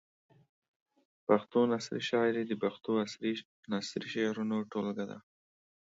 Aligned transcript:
پښتو 1.27 1.59
نثري 1.73 2.01
شاعري 2.09 2.43
د 2.47 2.53
پښتو 2.63 2.91
عصري 3.05 3.31
نثري 3.73 4.07
شعرونو 4.15 4.57
ټولګه 4.71 5.05
ده. 5.11 5.17